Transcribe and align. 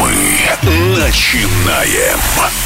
Мы 0.00 0.98
начинаем. 0.98 2.63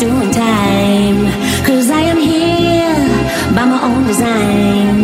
doing 0.00 0.30
time. 0.30 1.18
Cause 1.66 1.90
I 1.90 2.00
am 2.12 2.16
here 2.16 3.04
by 3.54 3.66
my 3.66 3.80
own 3.88 4.06
design. 4.06 4.98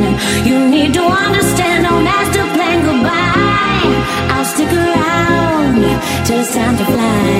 You 0.48 0.56
need 0.70 0.94
to 0.94 1.02
understand 1.02 1.82
no 1.84 2.00
master 2.00 2.44
plan 2.54 2.78
goodbye. 2.88 3.92
I'll 4.32 4.48
stick 4.54 4.72
around 4.72 5.82
till 6.24 6.40
it's 6.40 6.54
time 6.54 6.76
to 6.78 6.84
fly. 6.86 7.35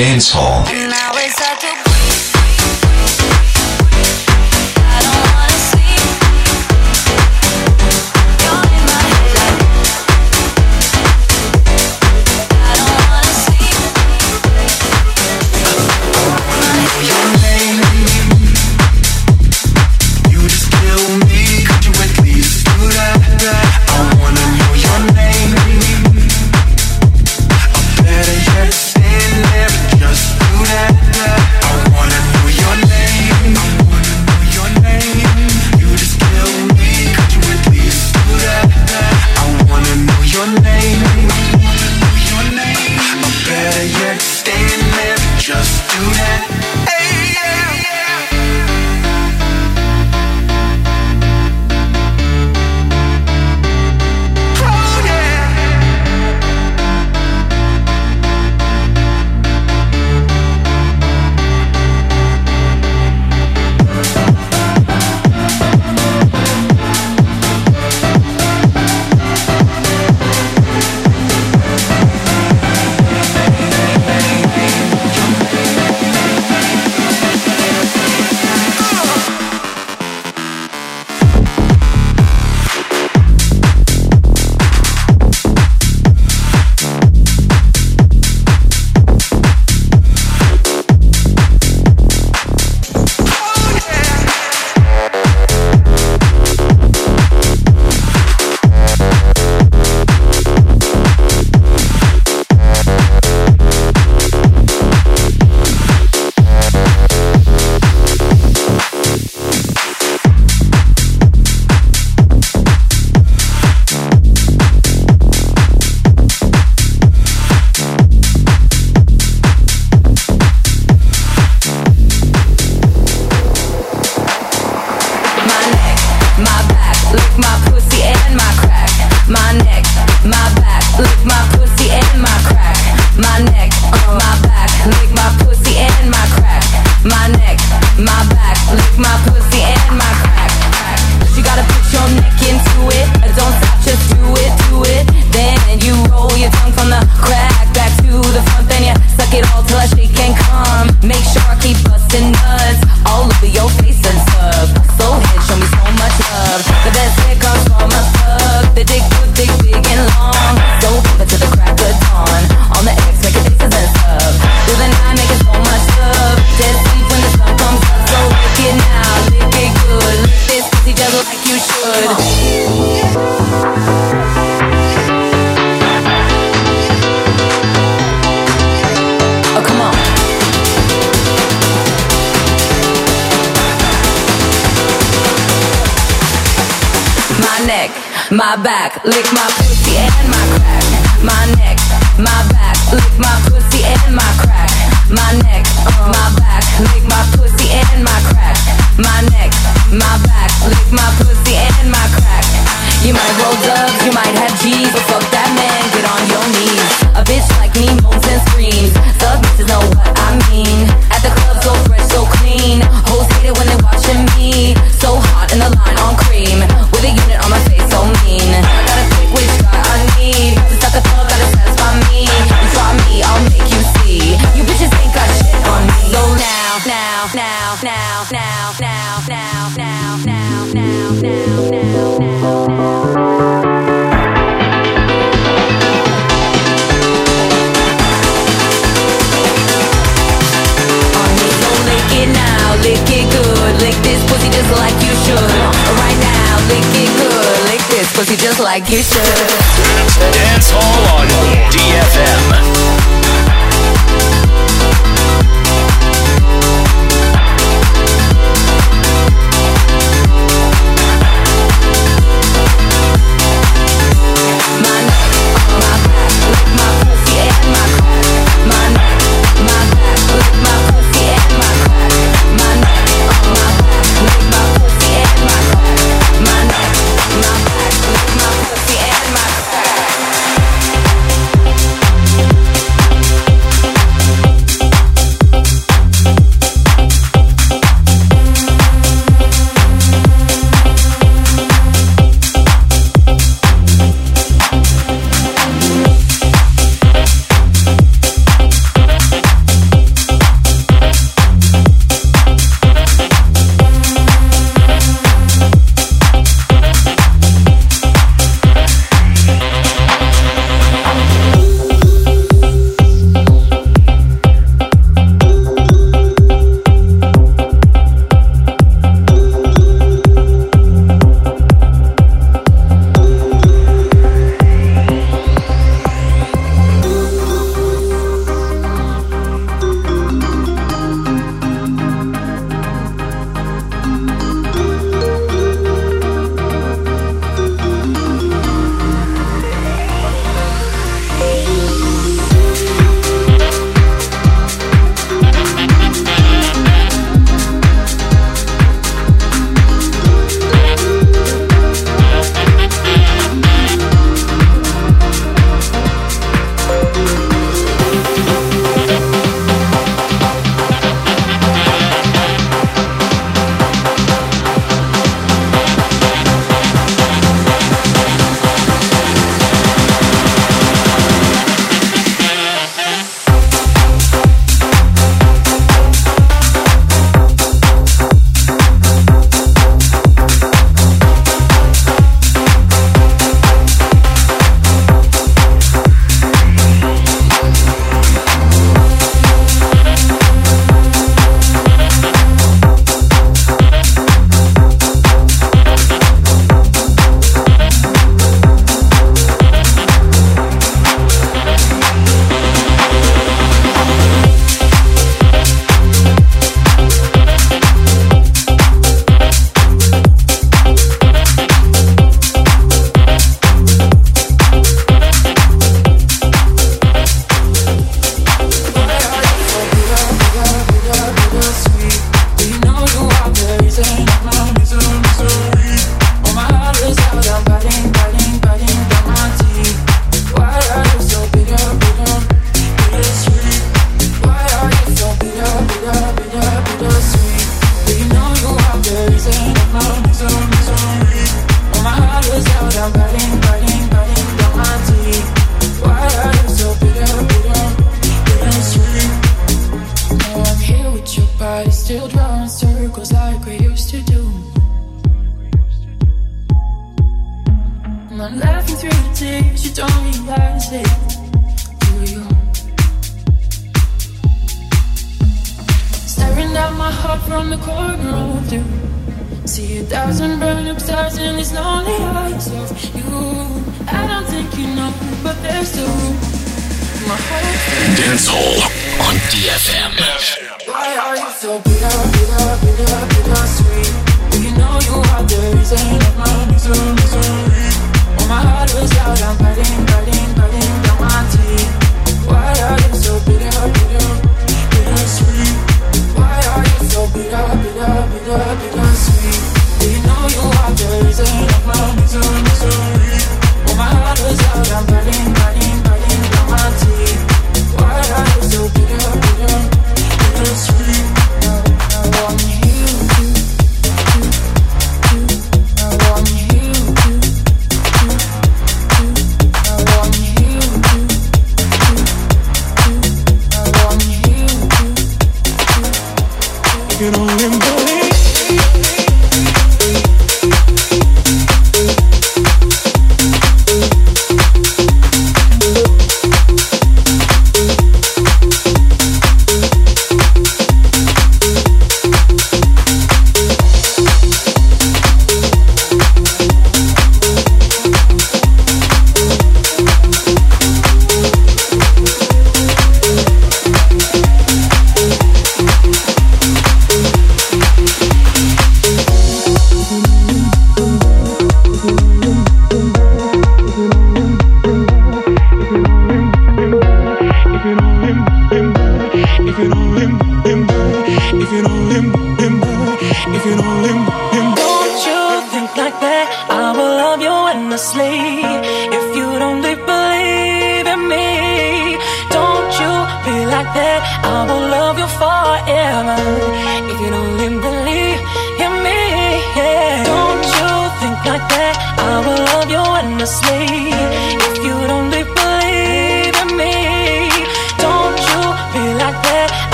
Dance 0.00 0.30
Hall. 0.32 0.89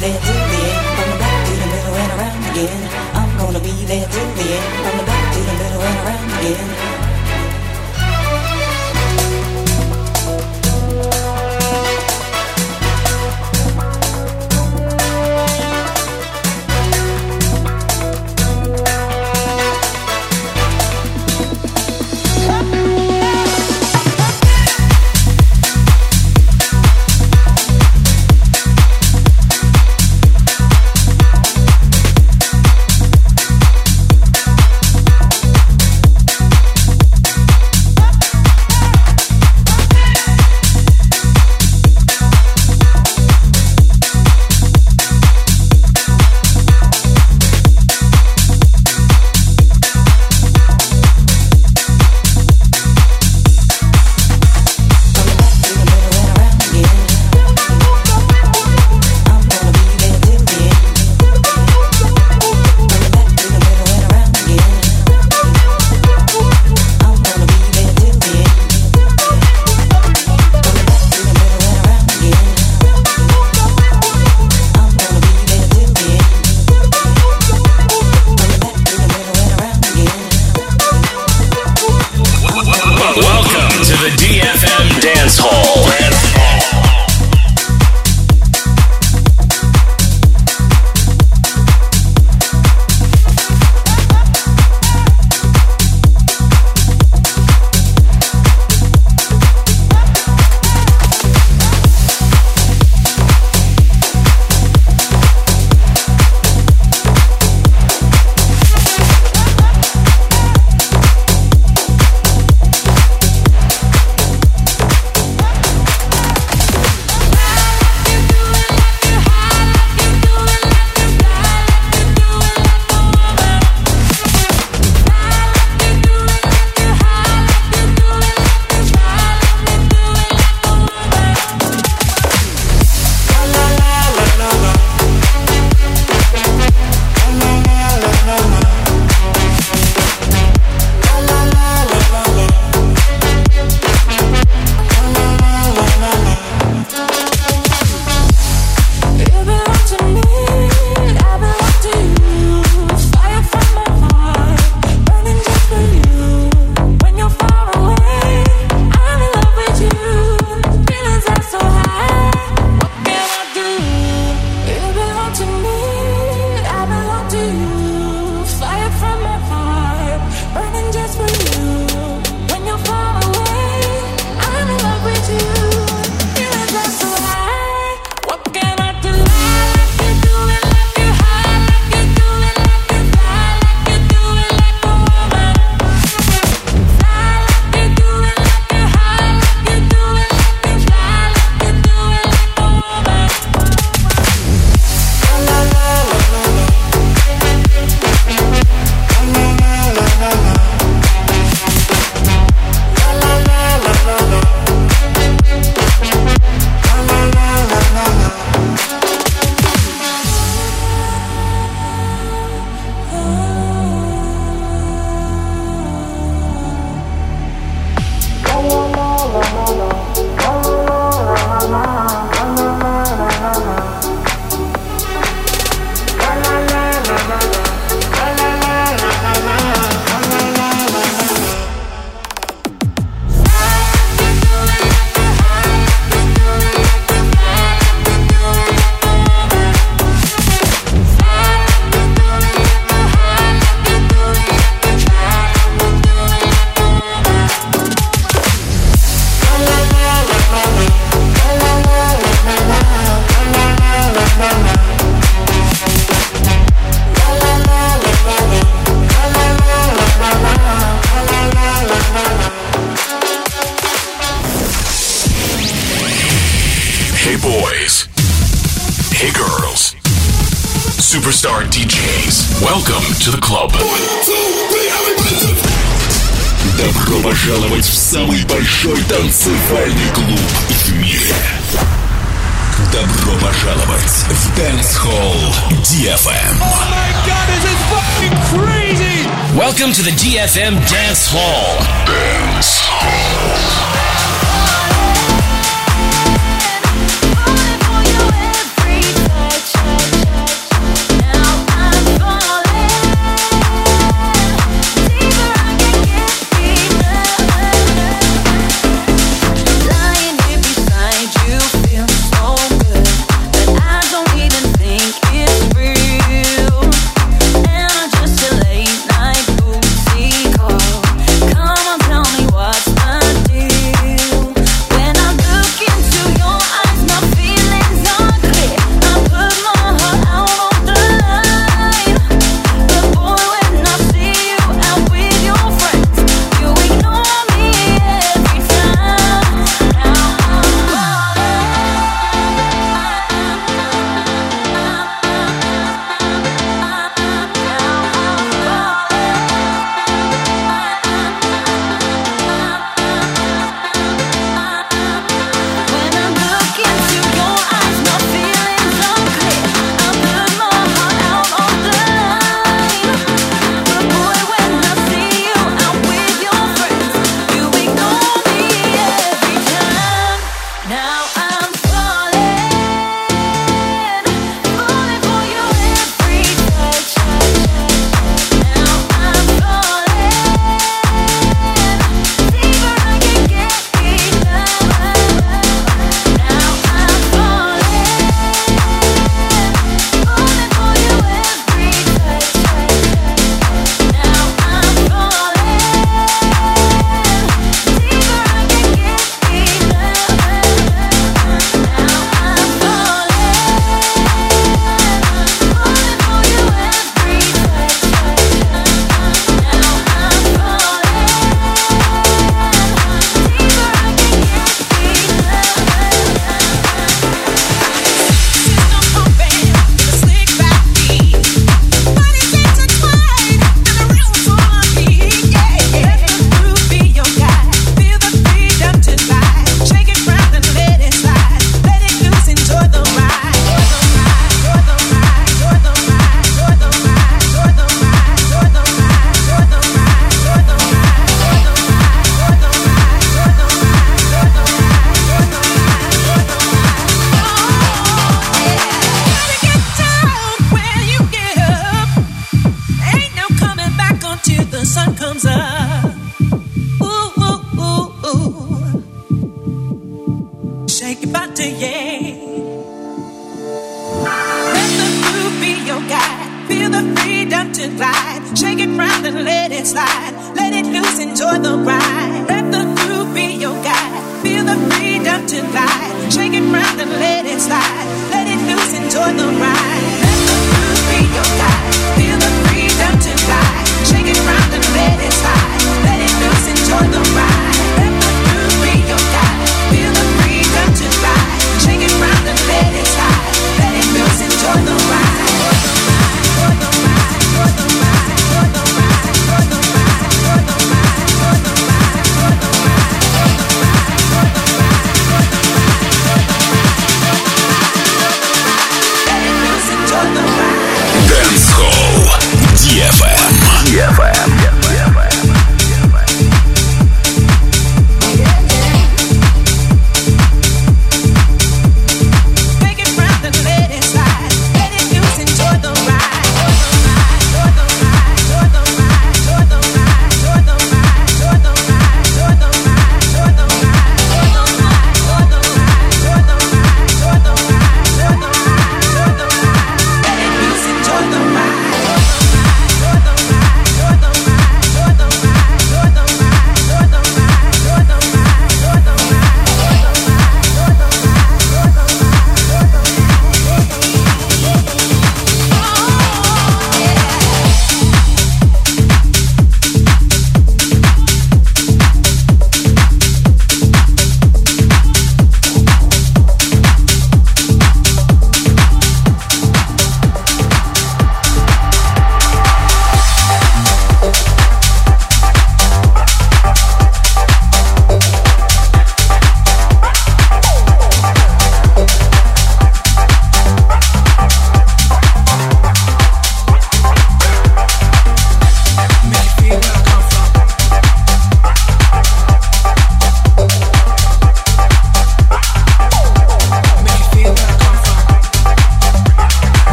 there 0.00 0.18
till 0.18 0.32
the 0.32 0.60
end, 0.64 0.86
from 0.96 1.10
the 1.12 1.18
back 1.18 1.46
to 1.46 1.52
the 1.60 1.66
middle 1.66 1.94
and 1.94 2.12
around 2.16 2.42
again. 2.50 2.80
I'm 3.12 3.30
gonna 3.36 3.60
be 3.60 3.84
there 3.84 4.08
till 4.08 4.30
the 4.32 4.46
end, 4.56 4.68
from 4.82 4.98
the 4.98 5.04
back 5.04 5.34
to 5.34 5.40
the 5.40 5.52
middle 5.60 5.82
and 5.82 5.98
around 6.06 6.38
again. 6.40 6.89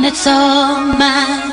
something 0.00 0.12
that's 0.14 0.26
all 0.26 0.80
mine. 0.98 1.52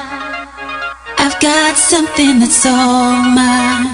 I've 1.19 1.37
got 1.41 1.75
something 1.75 2.39
that's 2.39 2.65
all 2.65 3.23
mine. 3.35 3.91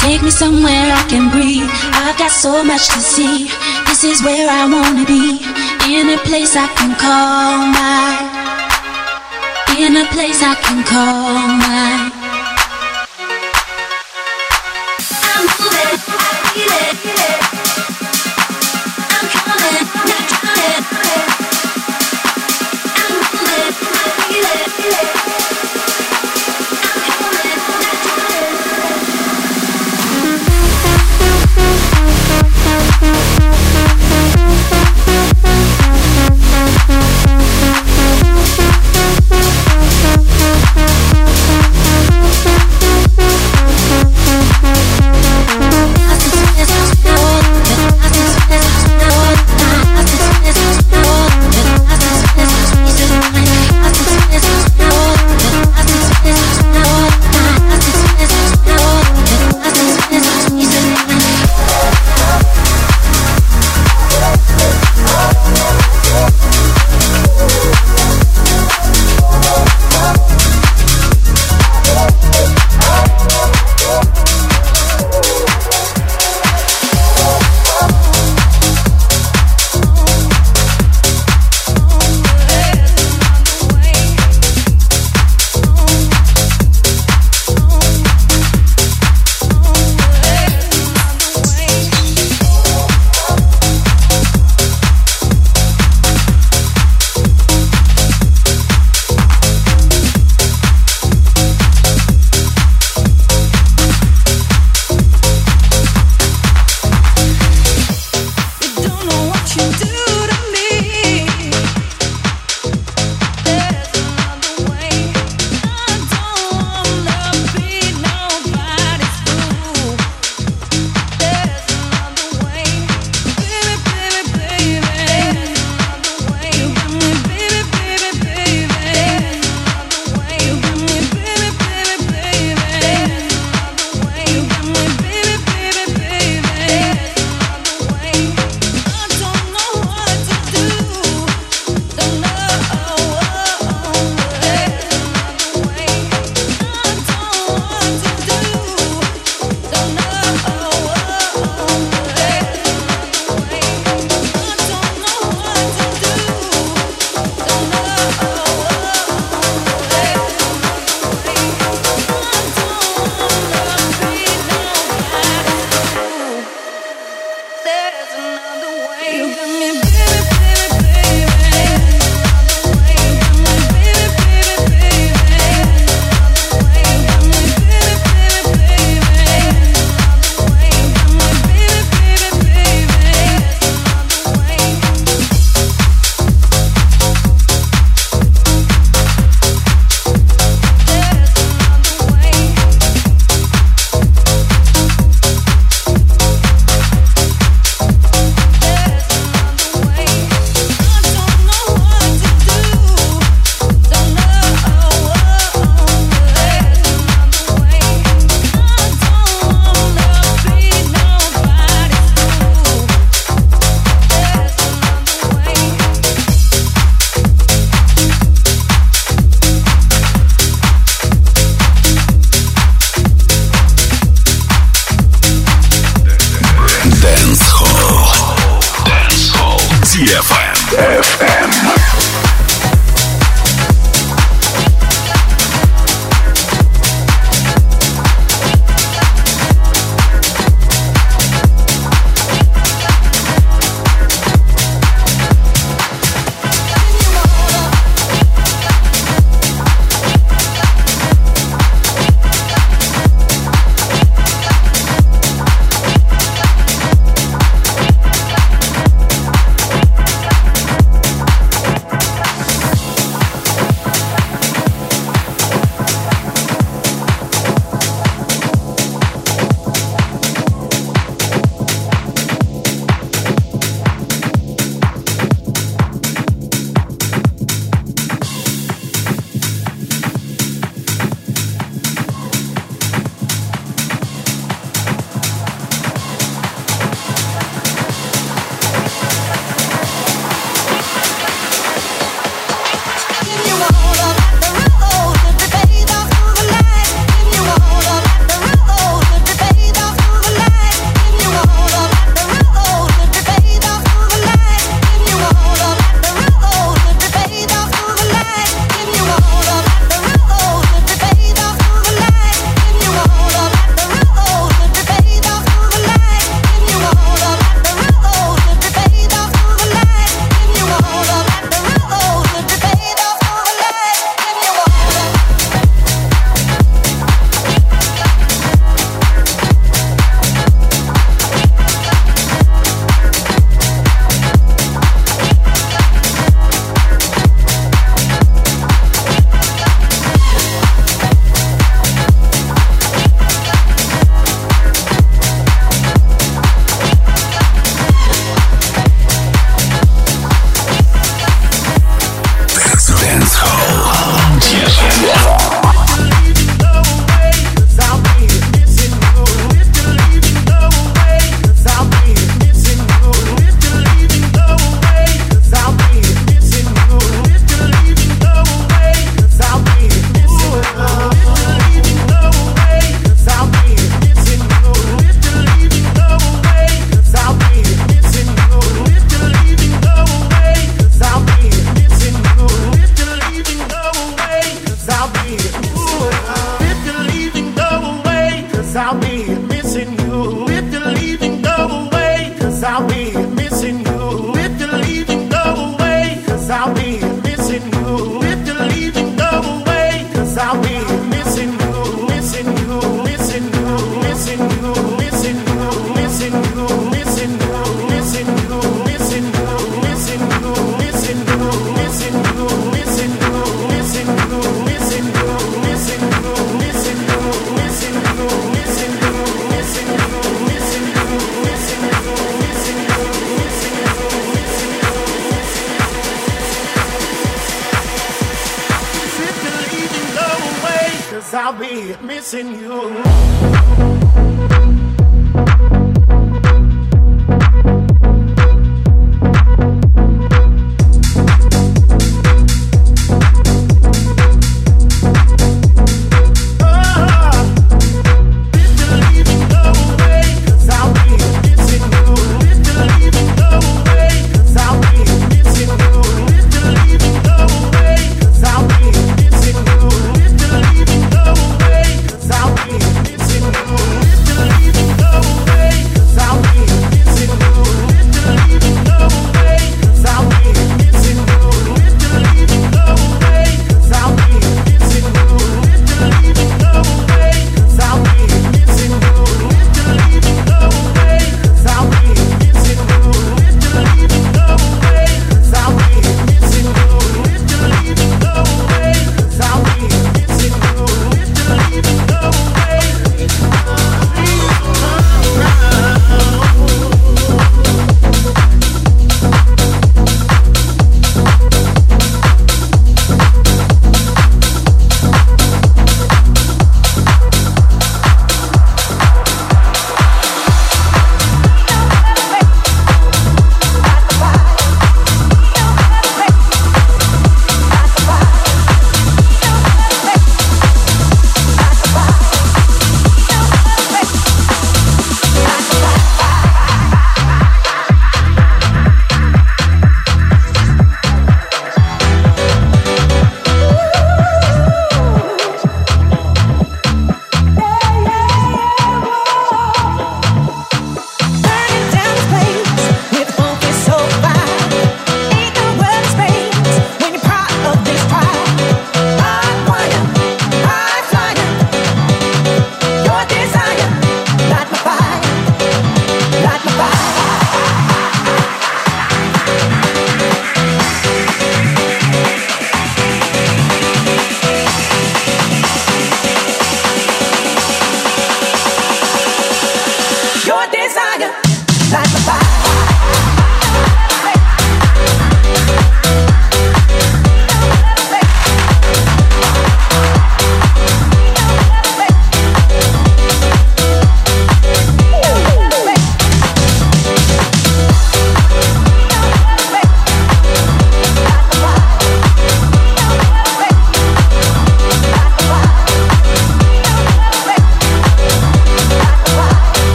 Take 0.00 0.22
me 0.22 0.30
somewhere 0.30 0.92
I 0.92 1.06
can 1.08 1.30
breathe. 1.30 1.70
I've 2.04 2.18
got 2.18 2.30
so 2.30 2.62
much 2.62 2.88
to 2.88 3.00
see. 3.00 3.48
This 3.86 4.04
is 4.04 4.22
where 4.22 4.48
I 4.50 4.68
wanna 4.68 5.06
be. 5.06 5.40
In 5.88 6.10
a 6.10 6.18
place 6.28 6.56
I 6.56 6.68
can 6.76 6.94
call 6.96 7.53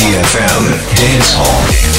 DFM 0.00 0.64
Dance 0.96 1.34
Hall. 1.34 1.89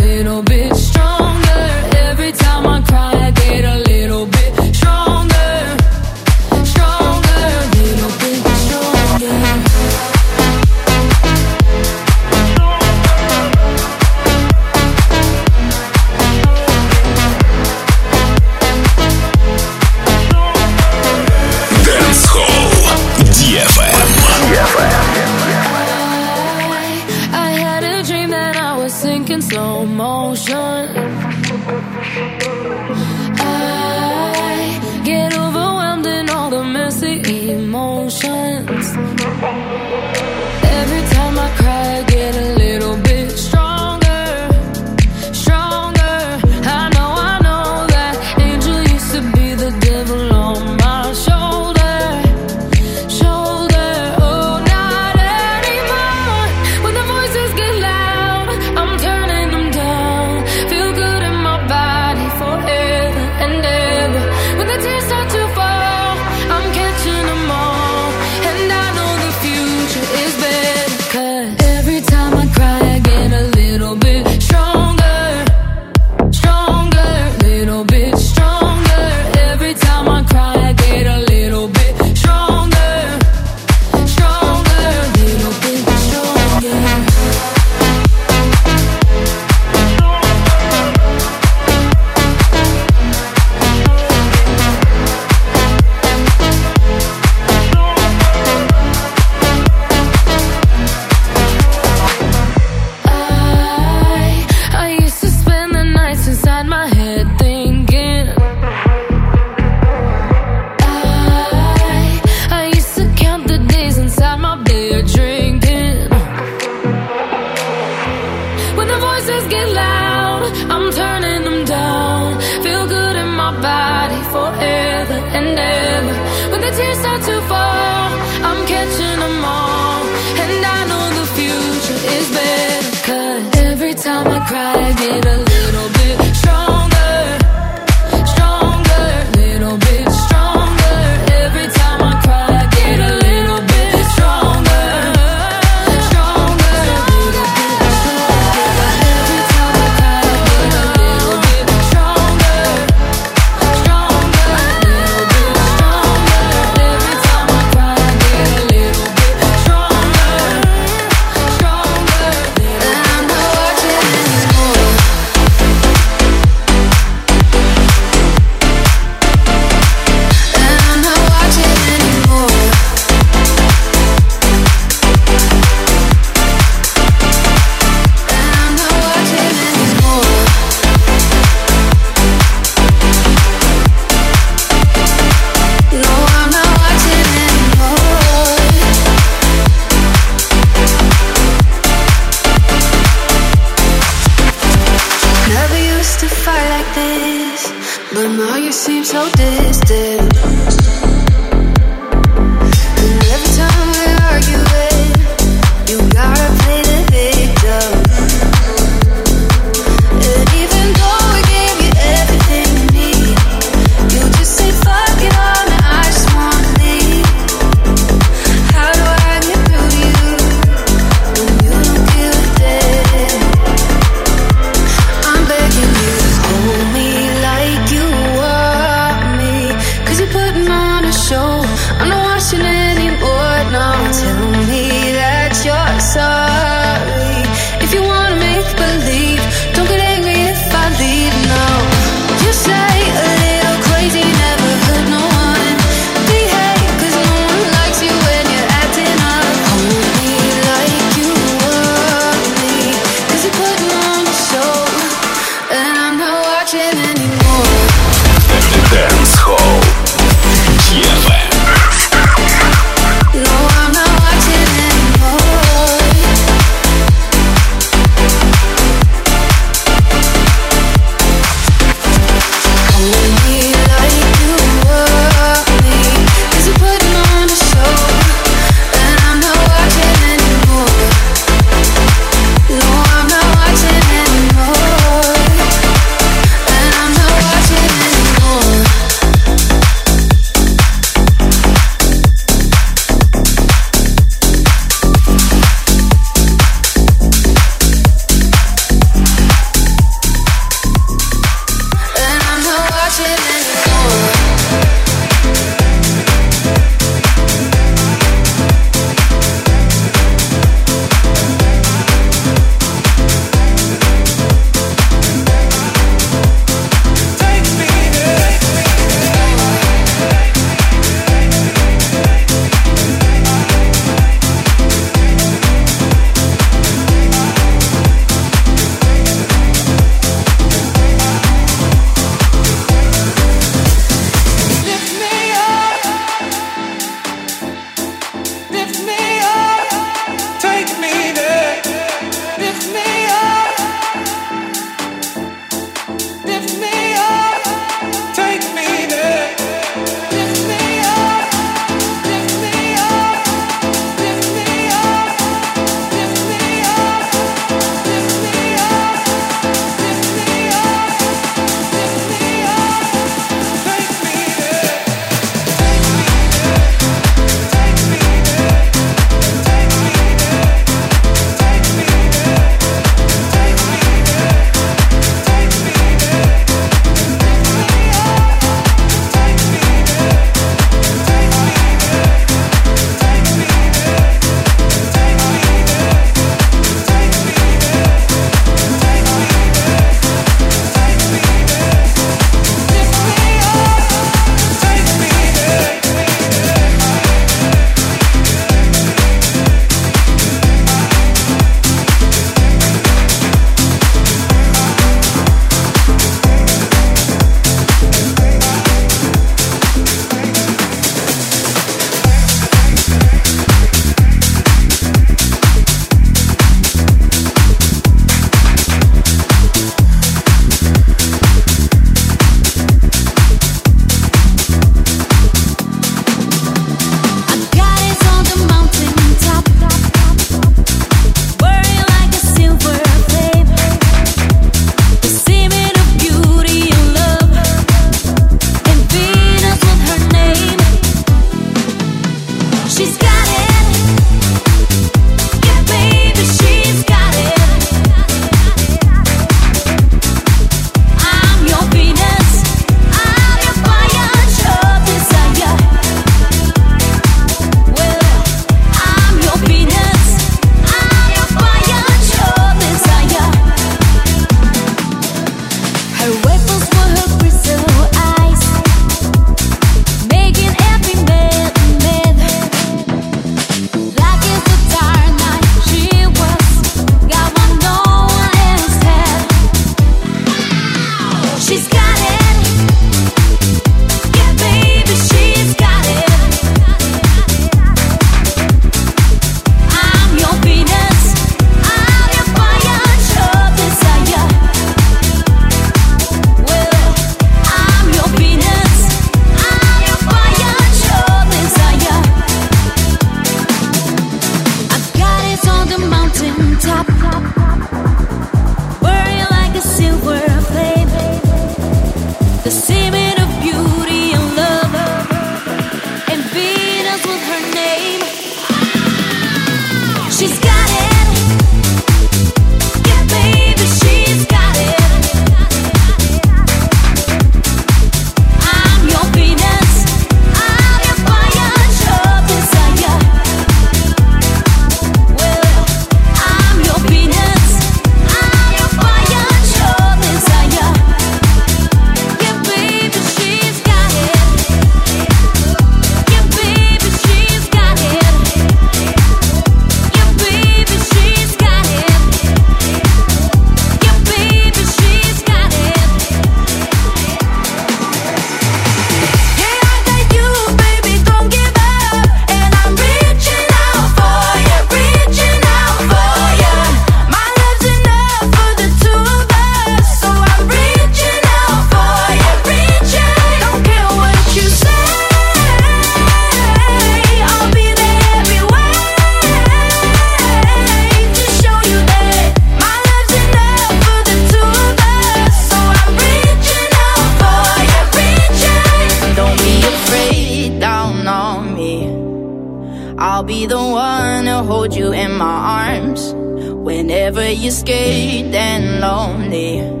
I'll 593.20 593.42
be 593.42 593.66
the 593.66 593.76
one 593.76 594.46
to 594.46 594.62
hold 594.62 594.94
you 594.94 595.12
in 595.12 595.36
my 595.36 595.90
arms. 595.94 596.32
Whenever 596.32 597.50
you're 597.50 597.70
scared 597.70 598.54
and 598.54 599.00
lonely 599.00 600.00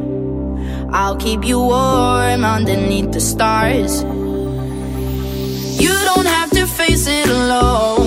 I'll 0.92 1.16
keep 1.16 1.44
you 1.44 1.58
warm 1.60 2.44
underneath 2.44 3.12
the 3.12 3.20
stars. 3.20 4.02
You 5.82 5.94
don't 6.08 6.26
have 6.26 6.50
to 6.50 6.66
face 6.66 7.06
it 7.06 7.28
alone. 7.28 7.99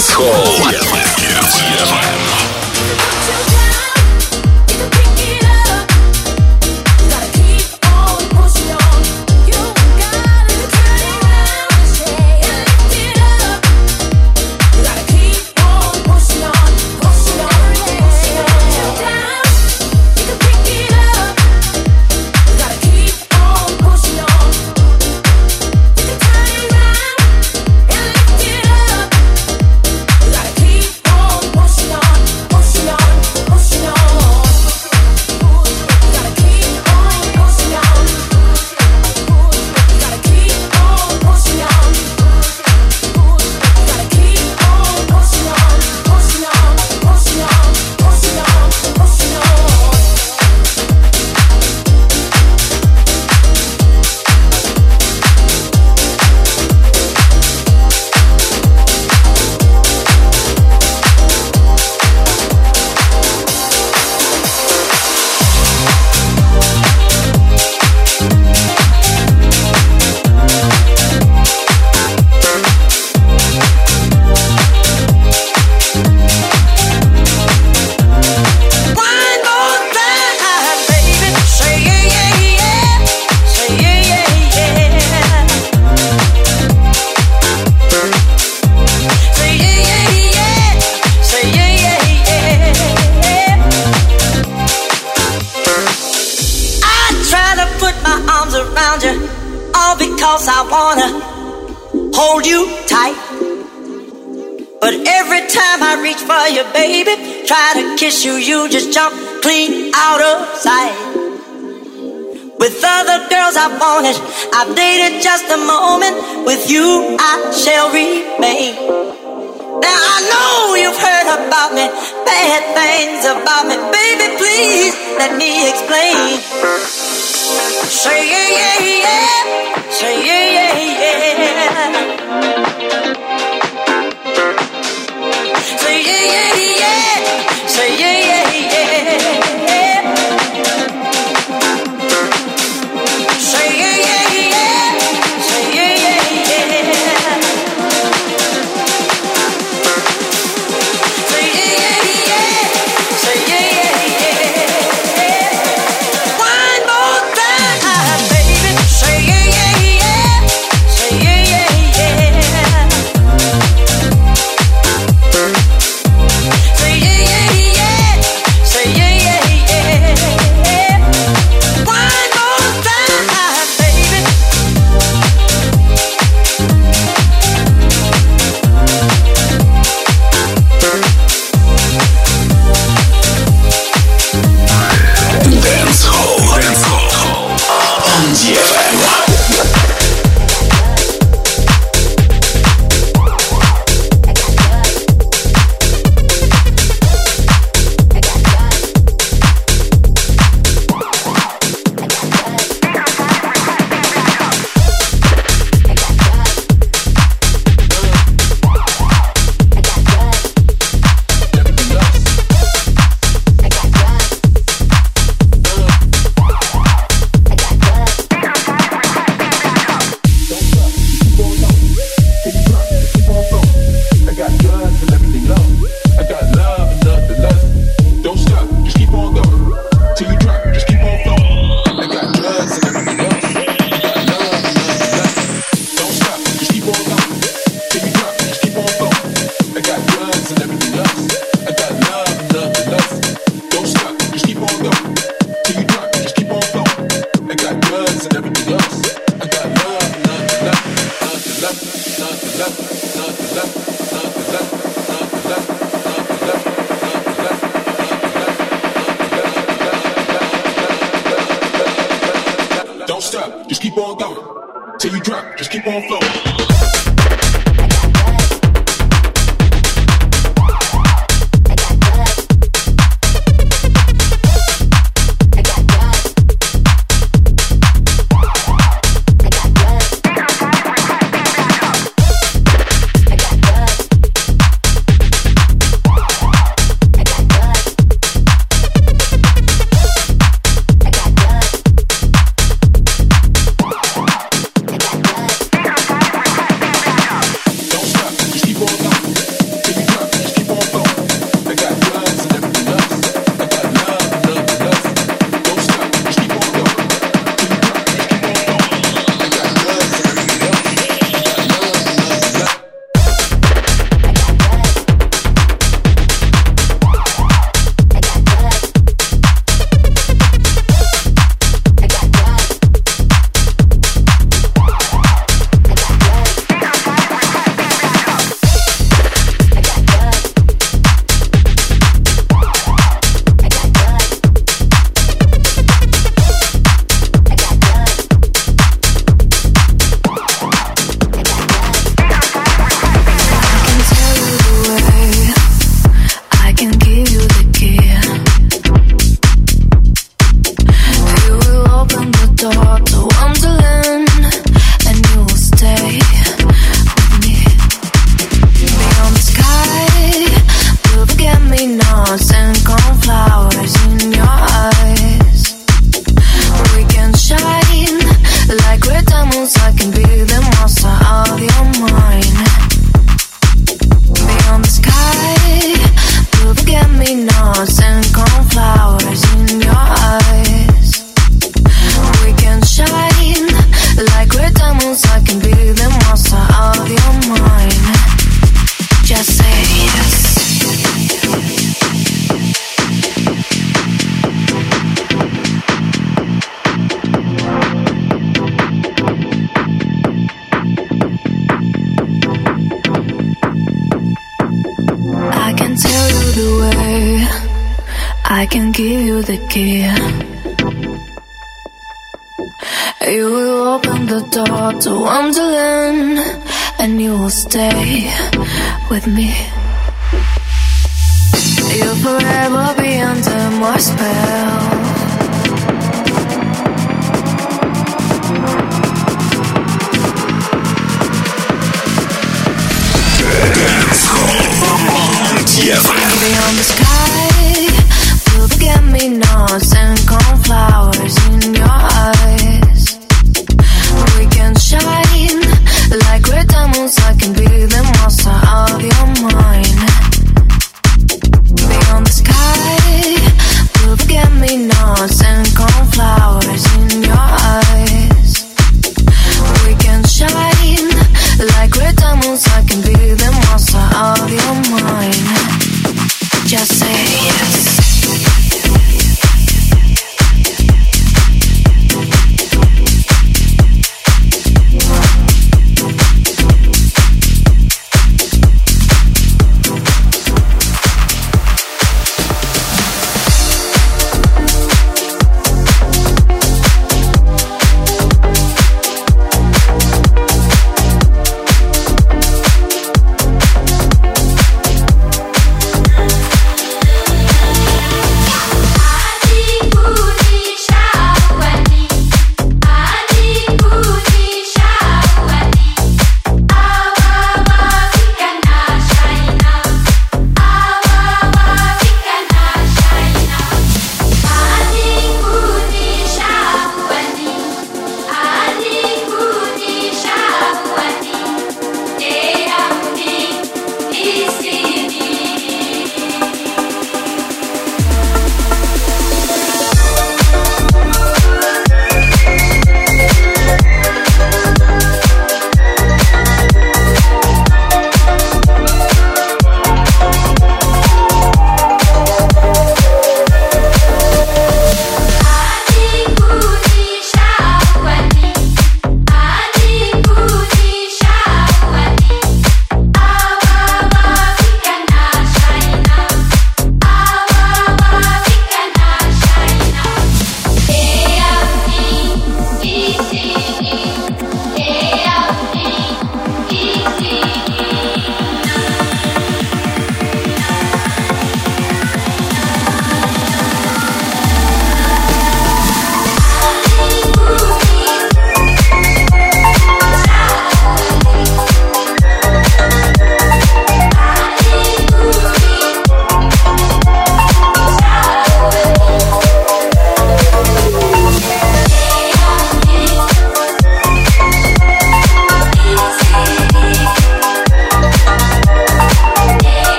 It's 0.00 0.14
cold. 0.14 1.07